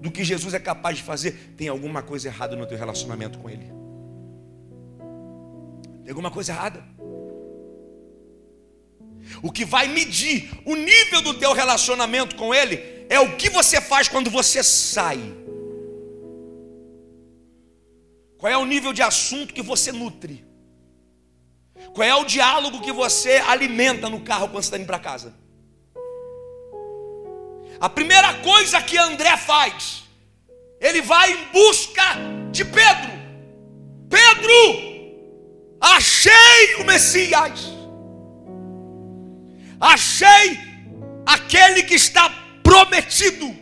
[0.00, 3.48] do que Jesus é capaz de fazer, tem alguma coisa errada no teu relacionamento com
[3.48, 3.66] Ele.
[6.02, 6.82] Tem alguma coisa errada.
[9.42, 13.80] O que vai medir o nível do teu relacionamento com Ele é o que você
[13.80, 15.39] faz quando você sai
[18.40, 20.46] qual é o nível de assunto que você nutre?
[21.92, 25.34] Qual é o diálogo que você alimenta no carro quando você está indo para casa?
[27.78, 30.04] A primeira coisa que André faz,
[30.80, 32.02] ele vai em busca
[32.50, 33.12] de Pedro.
[34.08, 37.60] Pedro, achei o Messias,
[39.78, 40.58] achei
[41.26, 42.30] aquele que está
[42.62, 43.59] prometido.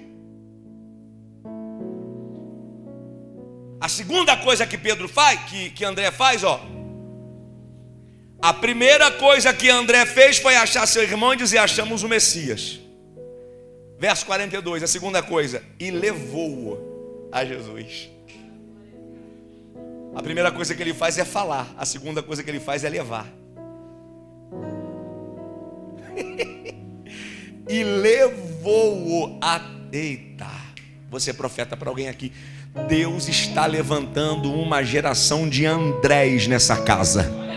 [3.88, 6.60] A segunda coisa que Pedro faz, que, que André faz, ó.
[8.38, 12.78] A primeira coisa que André fez foi achar seu irmão e dizer: Achamos o Messias.
[13.98, 18.10] Verso 42, a segunda coisa, e levou-o a Jesus.
[20.14, 22.90] A primeira coisa que ele faz é falar, a segunda coisa que ele faz é
[22.90, 23.26] levar.
[27.66, 29.78] e levou-o a.
[29.90, 30.50] Eita,
[31.08, 32.30] você é profeta para alguém aqui.
[32.88, 37.48] Deus está levantando uma geração de Andrés nessa casa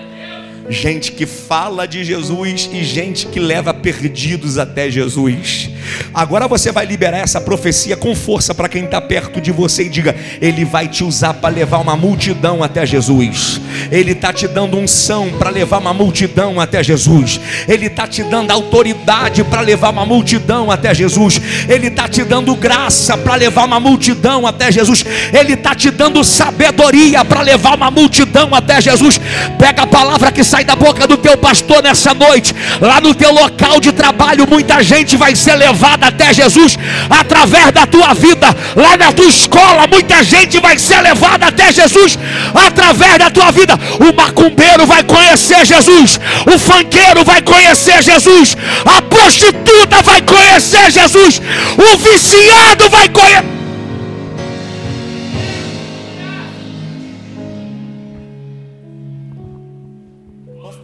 [0.70, 5.70] gente que fala de Jesus e gente que leva perdidos até Jesus.
[6.14, 9.90] Agora você vai liberar essa profecia com força para quem está perto de você e
[9.90, 13.62] diga: Ele vai te usar para levar uma multidão até Jesus.
[13.92, 17.40] Ele está te dando unção para levar uma multidão até Jesus.
[17.68, 21.42] Ele está te dando autoridade para levar uma multidão até Jesus.
[21.68, 25.04] Ele está te dando graça para levar uma multidão até Jesus.
[25.34, 29.20] Ele está te dando sabedoria para levar uma multidão até Jesus.
[29.58, 32.54] Pega a palavra que sai da boca do teu pastor nessa noite.
[32.80, 36.78] Lá no teu local de trabalho, muita gente vai ser levada até Jesus
[37.10, 38.48] através da tua vida.
[38.76, 42.18] Lá na tua escola, muita gente vai ser levada até Jesus
[42.54, 43.74] através da tua vida.
[44.00, 48.56] O macumbeiro vai conhecer Jesus, o fanqueiro vai conhecer Jesus,
[48.86, 51.42] a prostituta vai conhecer Jesus,
[51.78, 53.62] o viciado vai conhecer.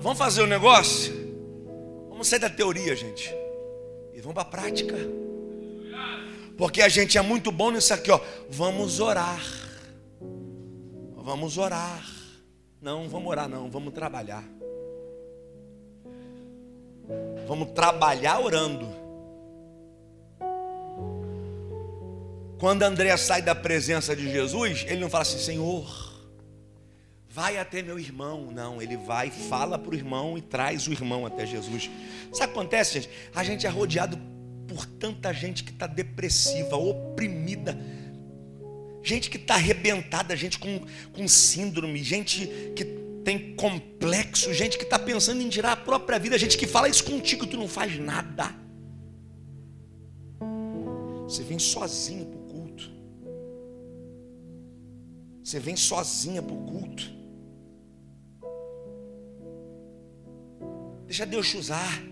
[0.01, 1.13] Vamos fazer um negócio?
[2.09, 3.29] Vamos sair da teoria, gente.
[4.27, 4.95] Vamos para a prática.
[6.57, 8.19] Porque a gente é muito bom nisso aqui, ó.
[8.49, 9.41] Vamos orar.
[11.15, 12.05] Vamos orar.
[12.81, 13.69] Não, vamos orar, não.
[13.69, 14.43] Vamos trabalhar.
[17.47, 18.89] Vamos trabalhar orando.
[22.59, 26.06] Quando André sai da presença de Jesus, ele não fala assim, Senhor,
[27.37, 28.49] vai até meu irmão.
[28.51, 31.83] Não, ele vai, fala para o irmão e traz o irmão até Jesus.
[31.83, 33.09] Sabe o que acontece, gente?
[33.35, 34.17] A gente é rodeado
[34.67, 37.77] por tanta gente que está depressiva, oprimida,
[39.03, 40.81] gente que está arrebentada, gente com,
[41.13, 42.83] com síndrome, gente que
[43.23, 47.03] tem complexo, gente que está pensando em tirar a própria vida, gente que fala isso
[47.03, 48.55] contigo, tu não faz nada.
[51.27, 52.91] Você vem sozinho para o culto.
[55.43, 57.16] Você vem sozinha para o culto.
[61.07, 62.03] Deixa Deus te usar.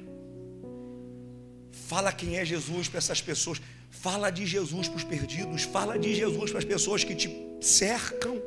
[1.72, 3.62] Fala quem é Jesus para essas pessoas.
[3.92, 5.64] Fala de Jesus para os perdidos.
[5.64, 7.30] Fala de Jesus para as pessoas que te
[7.62, 8.42] cercam.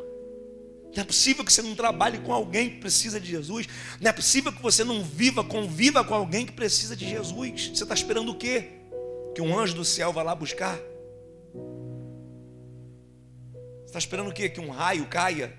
[0.96, 3.68] Não é possível que você não trabalhe com alguém que precisa de Jesus.
[4.00, 7.68] Não é possível que você não viva, conviva com alguém que precisa de Jesus.
[7.68, 8.70] Você está esperando o quê?
[9.34, 10.78] Que um anjo do céu vá lá buscar?
[13.80, 14.48] Você está esperando o quê?
[14.48, 15.54] Que um raio caia?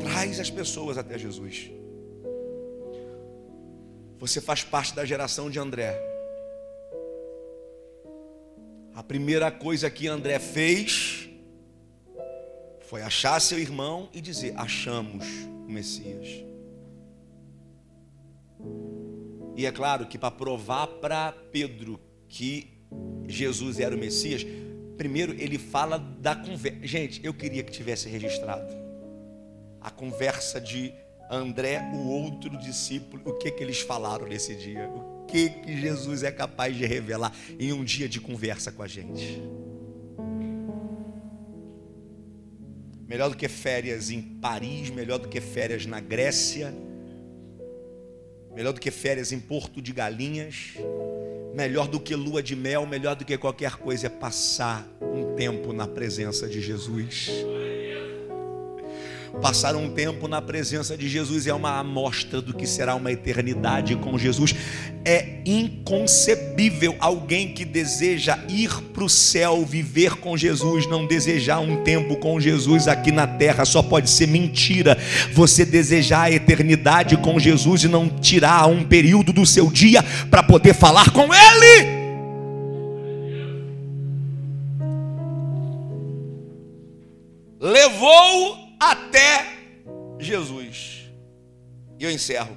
[0.00, 1.70] Traz as pessoas até Jesus.
[4.18, 5.98] Você faz parte da geração de André.
[8.94, 11.28] A primeira coisa que André fez
[12.80, 15.24] foi achar seu irmão e dizer: Achamos
[15.66, 16.44] o Messias.
[19.56, 22.82] E é claro que para provar para Pedro que
[23.26, 24.44] Jesus era o Messias,
[24.98, 26.78] primeiro ele fala da conversa.
[26.82, 28.79] Gente, eu queria que tivesse registrado
[29.80, 30.92] a conversa de
[31.30, 34.90] André, o outro discípulo, o que que eles falaram nesse dia?
[35.30, 39.40] que, que Jesus é capaz de revelar em um dia de conversa com a gente.
[43.06, 46.74] Melhor do que férias em Paris, melhor do que férias na Grécia,
[48.54, 50.74] melhor do que férias em Porto de Galinhas,
[51.54, 55.72] melhor do que lua de mel, melhor do que qualquer coisa é passar um tempo
[55.72, 57.30] na presença de Jesus.
[59.40, 63.96] Passar um tempo na presença de Jesus é uma amostra do que será uma eternidade
[63.96, 64.54] com Jesus.
[65.04, 71.82] É inconcebível alguém que deseja ir para o céu, viver com Jesus, não desejar um
[71.82, 73.64] tempo com Jesus aqui na terra.
[73.64, 74.98] Só pode ser mentira.
[75.32, 80.42] Você desejar a eternidade com Jesus e não tirar um período do seu dia para
[80.42, 82.00] poder falar com Ele.
[87.60, 89.58] levou até
[90.18, 91.10] Jesus.
[91.98, 92.56] E eu encerro.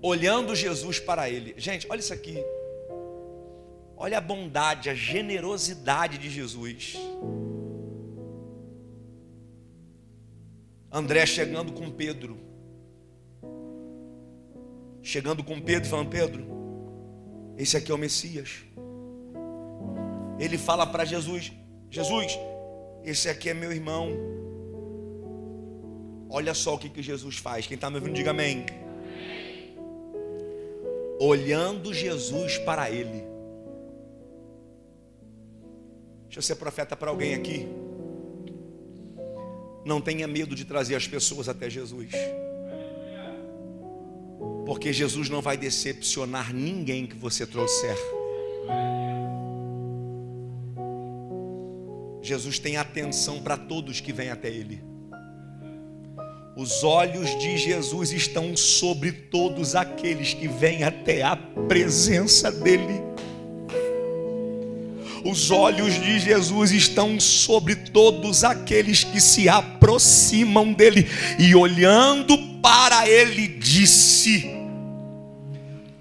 [0.00, 1.54] Olhando Jesus para ele.
[1.58, 2.38] Gente, olha isso aqui.
[3.96, 6.96] Olha a bondade, a generosidade de Jesus.
[10.90, 12.38] André chegando com Pedro.
[15.02, 16.46] Chegando com Pedro, falando: Pedro,
[17.56, 18.62] esse aqui é o Messias.
[20.38, 21.52] Ele fala para Jesus:
[21.90, 22.38] Jesus,
[23.08, 24.10] esse aqui é meu irmão.
[26.30, 27.66] Olha só o que, que Jesus faz.
[27.66, 28.66] Quem está me ouvindo, diga amém.
[31.18, 33.24] Olhando Jesus para ele.
[36.24, 37.66] Deixa eu ser profeta para alguém aqui.
[39.84, 42.12] Não tenha medo de trazer as pessoas até Jesus.
[44.66, 47.96] Porque Jesus não vai decepcionar ninguém que você trouxer.
[52.22, 54.82] Jesus tem atenção para todos que vêm até Ele.
[56.56, 63.00] Os olhos de Jesus estão sobre todos aqueles que vêm até a presença dEle.
[65.24, 71.08] Os olhos de Jesus estão sobre todos aqueles que se aproximam dele,
[71.38, 74.50] e olhando para ele, disse: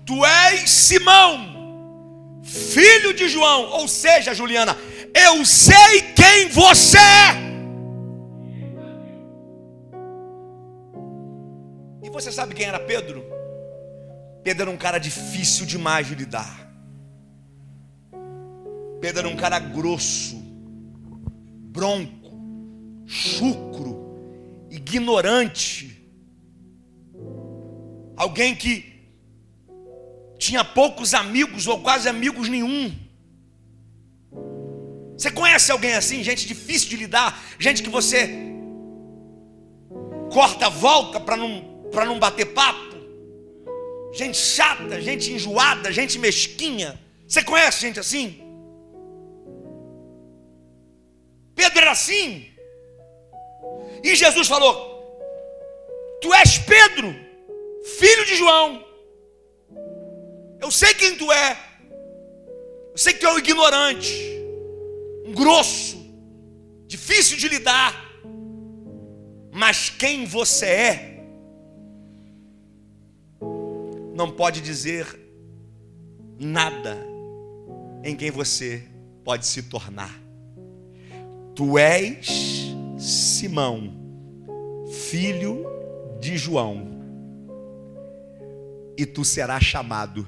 [0.05, 4.75] Tu és Simão, filho de João, ou seja, Juliana,
[5.13, 7.47] eu sei quem você é.
[12.03, 13.23] E você sabe quem era Pedro?
[14.43, 16.67] Pedro era um cara difícil demais de lidar.
[19.01, 20.37] Pedro era um cara grosso,
[21.71, 22.31] bronco,
[23.05, 26.09] chucro, ignorante.
[28.15, 28.97] Alguém que
[30.39, 33.06] tinha poucos amigos ou quase amigos nenhum.
[35.17, 38.29] Você conhece alguém assim, gente difícil de lidar, gente que você
[40.31, 42.95] corta volta para não, não bater papo?
[44.13, 46.99] Gente chata, gente enjoada, gente mesquinha.
[47.27, 48.43] Você conhece gente assim?
[51.55, 52.51] Pedro era assim.
[54.03, 55.19] E Jesus falou:
[56.21, 57.13] Tu és Pedro,
[57.97, 58.85] filho de João.
[60.61, 61.57] Eu sei quem tu é.
[62.91, 64.36] Eu sei que tu é um ignorante
[65.33, 65.97] grosso,
[66.87, 68.05] difícil de lidar.
[69.51, 71.23] Mas quem você é,
[74.13, 75.05] não pode dizer
[76.39, 76.97] nada
[78.03, 78.83] em quem você
[79.23, 80.19] pode se tornar.
[81.55, 83.93] Tu és Simão,
[85.09, 85.65] filho
[86.19, 86.97] de João,
[88.97, 90.27] e tu serás chamado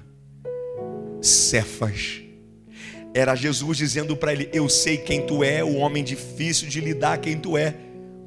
[1.21, 2.28] Cefas
[3.13, 7.17] era Jesus dizendo para ele: Eu sei quem tu é, o homem difícil de lidar,
[7.17, 7.75] quem tu é.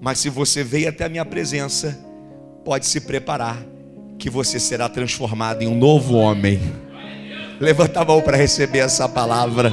[0.00, 1.98] Mas se você veio até a minha presença,
[2.64, 3.64] pode se preparar,
[4.18, 6.60] que você será transformado em um novo homem.
[7.60, 9.72] Levanta a mão para receber essa palavra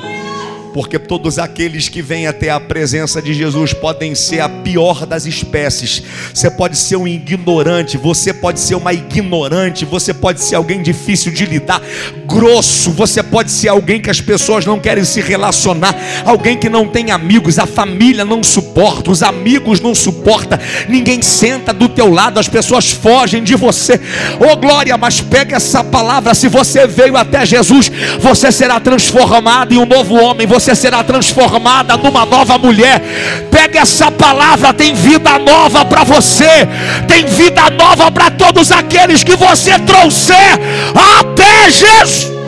[0.74, 5.26] porque todos aqueles que vêm até a presença de Jesus podem ser a pior das
[5.26, 6.04] espécies.
[6.34, 11.32] Você pode ser um ignorante, você pode ser uma ignorante, você pode ser alguém difícil
[11.32, 11.82] de lidar,
[12.26, 15.96] grosso, você pode ser alguém que as pessoas não querem se relacionar,
[16.26, 21.74] alguém que não tem amigos, a família não suporta, os amigos não suporta, ninguém senta
[21.74, 24.00] do teu lado, as pessoas fogem de você.
[24.40, 29.78] Oh glória, mas pega essa palavra, se você veio até Jesus, você será transformado em
[29.78, 30.46] um novo homem.
[30.46, 33.02] Você você será transformada numa nova mulher.
[33.50, 36.68] Pega essa palavra, tem vida nova para você,
[37.08, 40.60] tem vida nova para todos aqueles que você trouxer
[41.20, 42.40] até Jesus.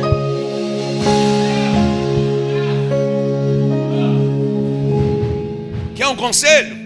[5.95, 6.82] Quer um conselho?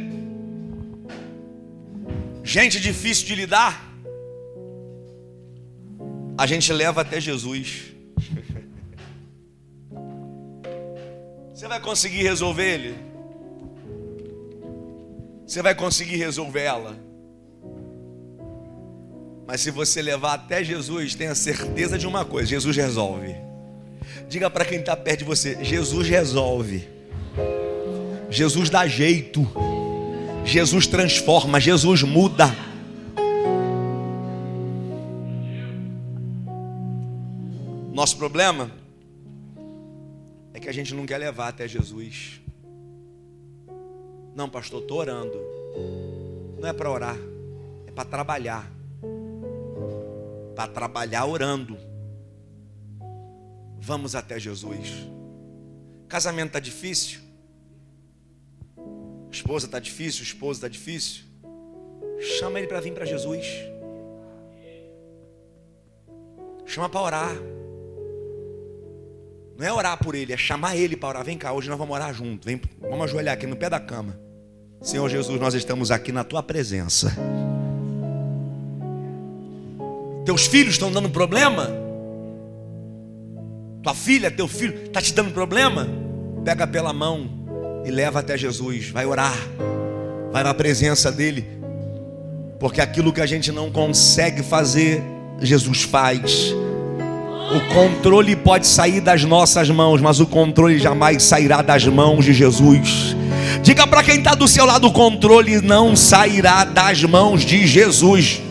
[2.43, 3.83] Gente difícil de lidar,
[6.37, 7.94] a gente leva até Jesus.
[11.55, 12.95] Você vai conseguir resolver ele?
[15.47, 16.97] Você vai conseguir resolver ela?
[19.47, 23.33] Mas se você levar até Jesus, tenha certeza de uma coisa: Jesus resolve.
[24.27, 26.89] Diga para quem está perto de você: Jesus resolve.
[28.29, 29.47] Jesus dá jeito.
[30.43, 31.61] Jesus transforma.
[31.61, 32.53] Jesus muda.
[37.93, 38.69] Nosso problema
[40.65, 42.41] que a gente não quer levar até Jesus.
[44.33, 45.39] Não, pastor, estou orando.
[46.59, 47.17] Não é para orar,
[47.85, 48.67] é para trabalhar.
[50.55, 51.77] Para trabalhar orando.
[53.77, 55.07] Vamos até Jesus.
[56.07, 57.19] Casamento está difícil?
[59.31, 60.23] Esposa está difícil?
[60.23, 61.25] Esposa está difícil?
[62.39, 63.45] Chama ele para vir para Jesus.
[66.65, 67.54] Chama para orar.
[69.57, 71.23] Não é orar por ele, é chamar ele para orar.
[71.23, 72.45] Vem cá, hoje nós vamos orar junto.
[72.45, 74.19] Vem, vamos ajoelhar aqui no pé da cama.
[74.81, 77.15] Senhor Jesus, nós estamos aqui na tua presença.
[80.25, 81.69] Teus filhos estão dando problema?
[83.81, 85.87] Tua filha, teu filho está te dando problema?
[86.43, 87.29] Pega pela mão
[87.85, 88.89] e leva até Jesus.
[88.89, 89.37] Vai orar.
[90.31, 91.47] Vai na presença dele.
[92.59, 95.01] Porque aquilo que a gente não consegue fazer,
[95.39, 96.53] Jesus faz.
[97.53, 102.33] O controle pode sair das nossas mãos, mas o controle jamais sairá das mãos de
[102.33, 103.15] Jesus.
[103.61, 108.41] Diga para quem está do seu lado: o controle não sairá das mãos de Jesus.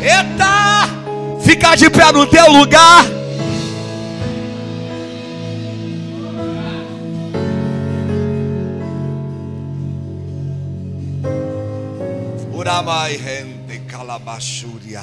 [0.00, 0.88] Eita!
[1.42, 3.04] Fica de pé no teu lugar.
[12.54, 15.02] Uramai rende calabachúria.